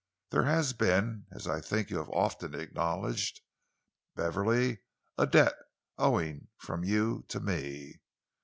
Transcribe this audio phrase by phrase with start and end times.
[0.31, 3.39] There has been, as I think you have often acknowledged,
[4.15, 4.79] Beverley,
[5.15, 5.53] a debt
[5.99, 8.01] owing from you to me.